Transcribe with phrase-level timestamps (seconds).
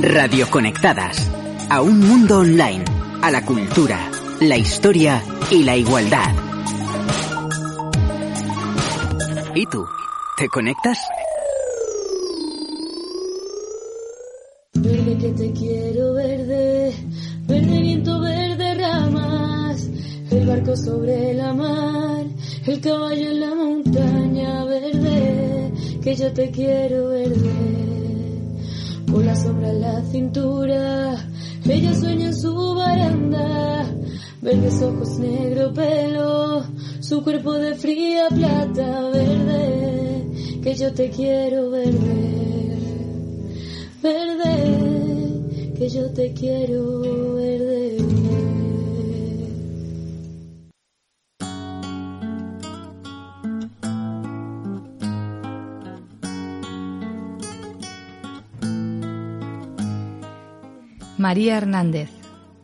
[0.00, 1.30] Radioconectadas.
[1.68, 2.84] A un mundo online.
[3.20, 6.34] A la cultura, la historia y la igualdad.
[9.54, 9.84] ¿Y tú?
[10.38, 10.98] ¿Te conectas?
[14.74, 16.94] Verde que te quiero, verde,
[17.46, 19.88] verde viento, verde ramas,
[20.30, 22.24] el barco sobre la mar,
[22.66, 25.72] el caballo en la montaña, verde,
[26.02, 27.91] que yo te quiero, verde,
[29.24, 31.28] la sombra en la cintura,
[31.64, 33.86] ella sueña en su baranda,
[34.40, 36.64] verdes ojos, negro pelo,
[37.00, 42.42] su cuerpo de fría plata, verde, que yo te quiero, verde
[44.02, 47.81] verde, que yo te quiero verde.
[61.22, 62.10] María Hernández,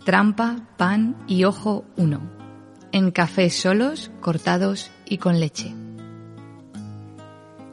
[0.05, 2.21] Trampa, Pan y Ojo 1.
[2.91, 5.73] En cafés solos, cortados y con leche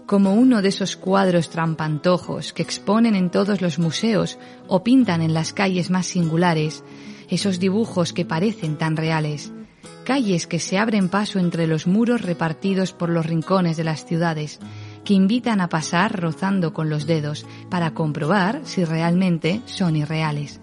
[0.05, 5.33] como uno de esos cuadros trampantojos que exponen en todos los museos o pintan en
[5.33, 6.83] las calles más singulares,
[7.27, 9.51] esos dibujos que parecen tan reales,
[10.03, 14.59] calles que se abren paso entre los muros repartidos por los rincones de las ciudades,
[15.03, 20.61] que invitan a pasar rozando con los dedos para comprobar si realmente son irreales.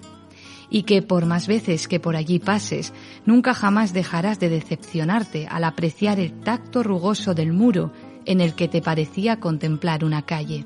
[0.74, 2.94] Y que por más veces que por allí pases,
[3.26, 7.92] nunca jamás dejarás de decepcionarte al apreciar el tacto rugoso del muro
[8.24, 10.64] en el que te parecía contemplar una calle.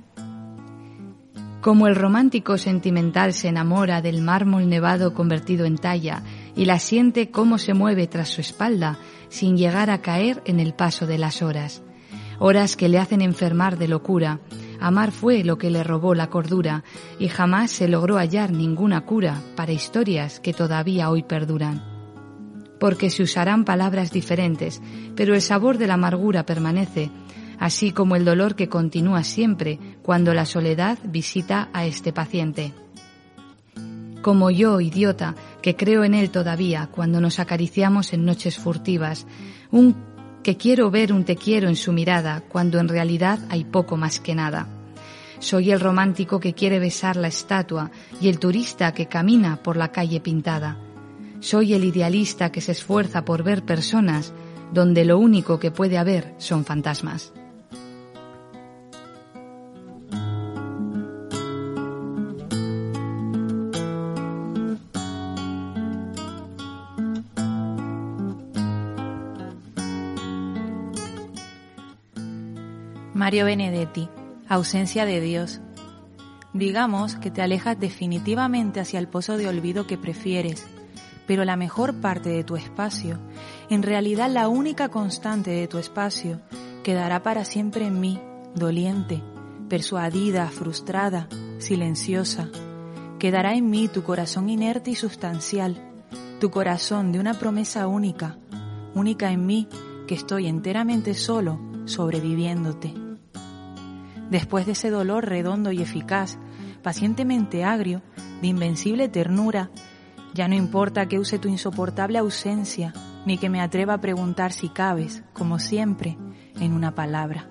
[1.61, 6.23] Como el romántico sentimental se enamora del mármol nevado convertido en talla
[6.55, 8.99] y la siente cómo se mueve tras su espalda
[9.29, 11.83] sin llegar a caer en el paso de las horas.
[12.39, 14.39] Horas que le hacen enfermar de locura.
[14.81, 16.85] Amar fue lo que le robó la cordura
[17.19, 21.83] y jamás se logró hallar ninguna cura para historias que todavía hoy perduran.
[22.79, 24.83] Porque se usarán palabras diferentes,
[25.15, 27.11] pero el sabor de la amargura permanece
[27.59, 32.73] así como el dolor que continúa siempre cuando la soledad visita a este paciente.
[34.23, 39.27] Como yo, idiota, que creo en él todavía cuando nos acariciamos en noches furtivas,
[39.71, 39.95] un
[40.47, 44.21] que quiero ver un te quiero en su mirada cuando en realidad hay poco más
[44.21, 44.69] que nada.
[45.41, 47.91] Soy el romántico que quiere besar la estatua
[48.21, 50.79] y el turista que camina por la calle pintada.
[51.41, 54.33] Soy el idealista que se esfuerza por ver personas
[54.73, 57.33] donde lo único que puede haber son fantasmas.
[73.17, 74.11] Mario Benedetti,
[74.47, 75.63] ausencia de Dios.
[76.53, 80.67] Digamos que te alejas definitivamente hacia el pozo de olvido que prefieres,
[81.27, 83.19] pero la mejor parte de tu espacio,
[83.71, 86.43] en realidad la única constante de tu espacio,
[86.85, 88.21] quedará para siempre en mí,
[88.55, 89.23] doliente,
[89.71, 91.27] persuadida, frustrada,
[91.57, 92.51] silenciosa.
[93.19, 95.91] Quedará en mí tu corazón inerte y sustancial,
[96.39, 98.37] tu corazón de una promesa única,
[98.95, 99.69] única en mí
[100.07, 103.06] que estoy enteramente solo sobreviviéndote.
[104.31, 106.39] Después de ese dolor redondo y eficaz,
[106.83, 108.03] pacientemente agrio,
[108.41, 109.71] de invencible ternura,
[110.35, 112.93] ya no importa que use tu insoportable ausencia,
[113.25, 116.17] ni que me atreva a preguntar si cabes, como siempre,
[116.61, 117.51] en una palabra.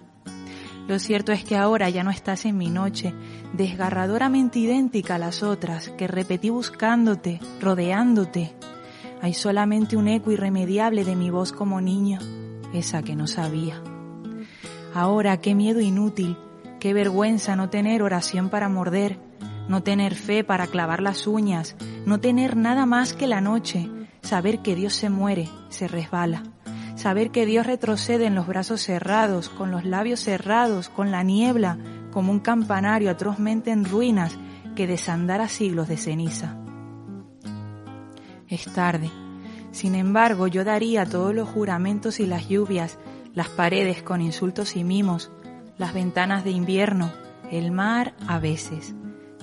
[0.87, 3.13] Lo cierto es que ahora ya no estás en mi noche,
[3.53, 8.55] desgarradoramente idéntica a las otras, que repetí buscándote, rodeándote.
[9.21, 12.19] Hay solamente un eco irremediable de mi voz como niño,
[12.73, 13.81] esa que no sabía.
[14.93, 16.37] Ahora qué miedo inútil,
[16.85, 19.17] Qué vergüenza no tener oración para morder,
[19.67, 21.75] no tener fe para clavar las uñas,
[22.05, 23.89] no tener nada más que la noche,
[24.21, 26.43] saber que Dios se muere, se resbala,
[26.93, 31.79] saber que Dios retrocede en los brazos cerrados, con los labios cerrados, con la niebla,
[32.11, 34.37] como un campanario atrozmente en ruinas
[34.75, 36.55] que desandara siglos de ceniza.
[38.47, 39.09] Es tarde.
[39.71, 42.99] Sin embargo, yo daría todos los juramentos y las lluvias,
[43.33, 45.31] las paredes con insultos y mimos,
[45.77, 47.11] las ventanas de invierno,
[47.51, 48.95] el mar a veces,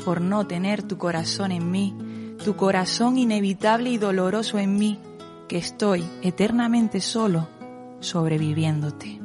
[0.04, 1.94] por no tener tu corazón en mí,
[2.42, 4.98] tu corazón inevitable y doloroso en mí,
[5.48, 7.48] que estoy eternamente solo
[8.00, 9.20] sobreviviéndote.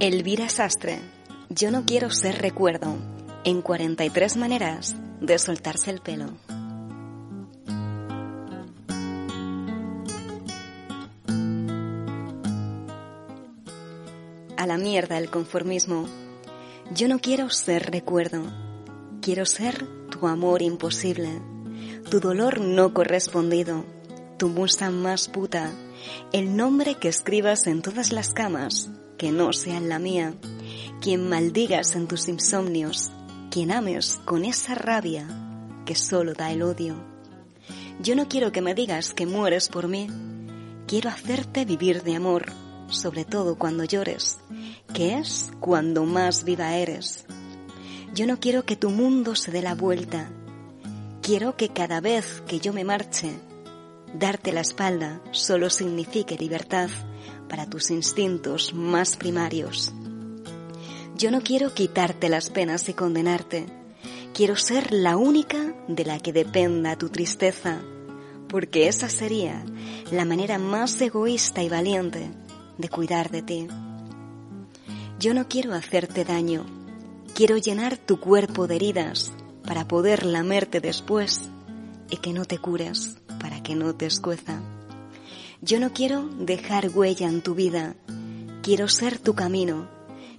[0.00, 1.00] Elvira Sastre,
[1.50, 2.96] yo no quiero ser recuerdo,
[3.44, 6.28] en 43 maneras de soltarse el pelo.
[14.68, 16.06] La mierda el conformismo.
[16.94, 18.42] Yo no quiero ser recuerdo,
[19.22, 21.40] quiero ser tu amor imposible,
[22.10, 23.86] tu dolor no correspondido,
[24.36, 25.72] tu musa más puta,
[26.32, 30.34] el nombre que escribas en todas las camas, que no sean la mía,
[31.00, 33.10] quien maldigas en tus insomnios,
[33.50, 35.26] quien ames con esa rabia
[35.86, 36.94] que solo da el odio.
[38.02, 40.08] Yo no quiero que me digas que mueres por mí,
[40.86, 42.52] quiero hacerte vivir de amor,
[42.90, 44.38] sobre todo cuando llores,
[44.94, 47.24] que es cuando más viva eres.
[48.14, 50.30] Yo no quiero que tu mundo se dé la vuelta,
[51.22, 53.32] quiero que cada vez que yo me marche,
[54.14, 56.88] darte la espalda solo signifique libertad
[57.48, 59.92] para tus instintos más primarios.
[61.16, 63.66] Yo no quiero quitarte las penas y condenarte.
[64.32, 67.80] Quiero ser la única de la que dependa tu tristeza,
[68.48, 69.64] porque esa sería
[70.12, 72.30] la manera más egoísta y valiente
[72.78, 73.68] de cuidar de ti.
[75.18, 76.64] Yo no quiero hacerte daño,
[77.34, 79.32] quiero llenar tu cuerpo de heridas
[79.64, 81.50] para poder lamerte después
[82.08, 84.62] y que no te cures, para que no te escueza.
[85.60, 87.96] Yo no quiero dejar huella en tu vida,
[88.62, 89.98] quiero ser tu camino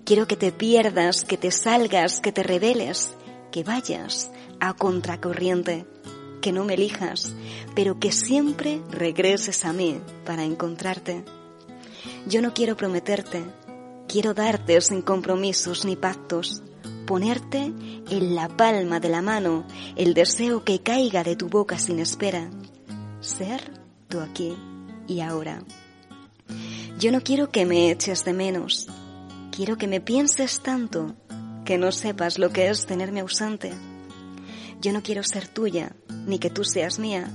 [0.09, 3.13] Quiero que te pierdas, que te salgas, que te rebeles,
[3.51, 5.85] que vayas a contracorriente,
[6.41, 7.35] que no me elijas,
[7.75, 11.23] pero que siempre regreses a mí para encontrarte.
[12.27, 13.43] Yo no quiero prometerte,
[14.07, 16.61] quiero darte sin compromisos ni pactos,
[17.05, 17.59] ponerte
[18.09, 22.49] en la palma de la mano el deseo que caiga de tu boca sin espera,
[23.21, 23.71] ser
[24.07, 24.55] tú aquí
[25.07, 25.63] y ahora.
[26.99, 28.87] Yo no quiero que me eches de menos,
[29.51, 31.15] quiero que me pienses tanto
[31.65, 33.71] que no sepas lo que es tenerme ausente.
[34.81, 35.95] Yo no quiero ser tuya,
[36.25, 37.29] ni que tú seas mía.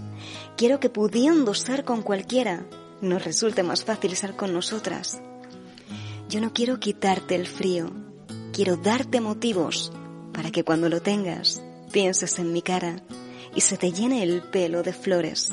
[0.56, 2.66] Quiero que pudiendo ser con cualquiera,
[3.04, 5.20] nos resulte más fácil ser con nosotras.
[6.28, 7.92] Yo no quiero quitarte el frío,
[8.52, 9.92] quiero darte motivos
[10.32, 11.62] para que cuando lo tengas
[11.92, 13.02] pienses en mi cara
[13.54, 15.52] y se te llene el pelo de flores.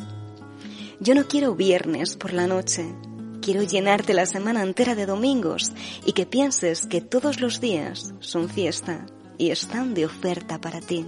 [1.00, 2.94] Yo no quiero viernes por la noche,
[3.42, 5.72] Quiero llenarte la semana entera de domingos
[6.06, 9.08] y que pienses que todos los días son fiesta
[9.40, 11.08] y están de oferta para ti.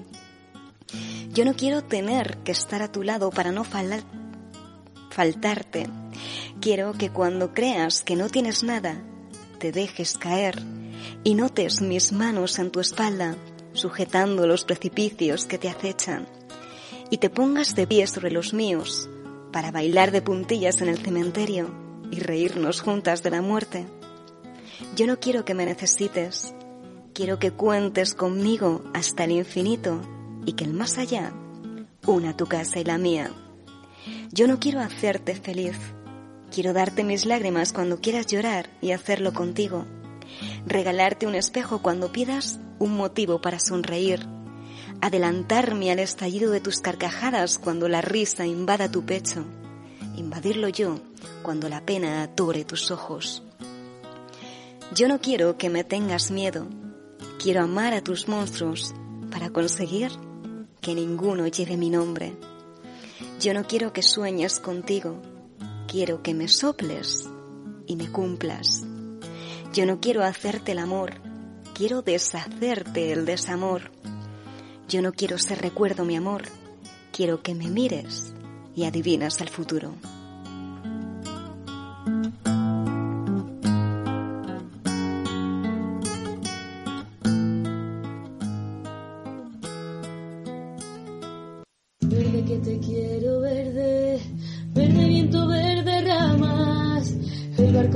[1.32, 3.64] Yo no quiero tener que estar a tu lado para no
[5.12, 5.88] faltarte.
[6.60, 9.02] Quiero que cuando creas que no tienes nada,
[9.60, 10.62] te dejes caer
[11.24, 13.36] y notes mis manos en tu espalda,
[13.74, 16.28] sujetando los precipicios que te acechan,
[17.10, 19.10] y te pongas de pie sobre los míos
[19.52, 21.70] para bailar de puntillas en el cementerio
[22.12, 23.86] y reírnos juntas de la muerte.
[24.96, 26.54] Yo no quiero que me necesites,
[27.14, 30.02] quiero que cuentes conmigo hasta el infinito
[30.46, 31.34] y que el más allá
[32.06, 33.32] una tu casa y la mía.
[34.32, 35.78] Yo no quiero hacerte feliz,
[36.54, 39.88] quiero darte mis lágrimas cuando quieras llorar y hacerlo contigo,
[40.68, 44.28] regalarte un espejo cuando pidas un motivo para sonreír,
[45.02, 49.44] adelantarme al estallido de tus carcajadas cuando la risa invada tu pecho.
[50.16, 51.00] Invadirlo yo
[51.42, 53.42] cuando la pena atore tus ojos.
[54.94, 56.68] Yo no quiero que me tengas miedo,
[57.42, 58.94] quiero amar a tus monstruos
[59.32, 60.12] para conseguir
[60.82, 62.36] que ninguno lleve mi nombre.
[63.40, 65.20] Yo no quiero que sueñes contigo,
[65.94, 67.30] quiero que me soples
[67.86, 68.82] y me cumplas.
[69.74, 71.22] Yo no quiero hacerte el amor,
[71.76, 73.92] quiero deshacerte el desamor.
[74.90, 76.46] Yo no quiero ser recuerdo, mi amor,
[77.12, 78.34] quiero que me mires
[78.76, 79.94] y adivinas el futuro.
[92.02, 94.22] Verde que te quiero verde,
[94.74, 95.13] verde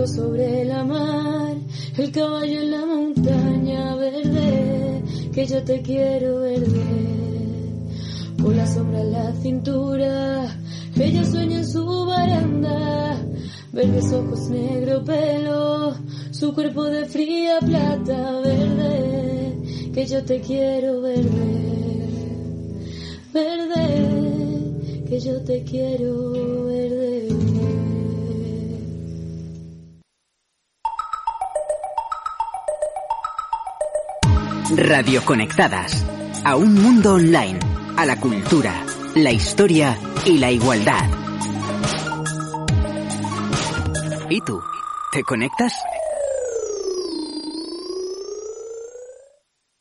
[0.05, 1.55] sobre la mar,
[1.97, 5.01] el caballo en la montaña verde,
[5.33, 6.83] que yo te quiero verde,
[8.39, 10.55] con la sombra en la cintura,
[10.95, 13.17] ella sueña en su baranda,
[13.73, 15.95] verdes ojos, negro pelo,
[16.29, 22.07] su cuerpo de fría plata verde, que yo te quiero verde,
[23.33, 26.96] verde, que yo te quiero verde.
[34.75, 36.05] Radio Conectadas
[36.43, 37.59] a un mundo online,
[37.95, 38.73] a la cultura,
[39.15, 41.09] la historia y la igualdad.
[44.29, 44.61] ¿Y tú?
[45.11, 45.73] ¿Te conectas?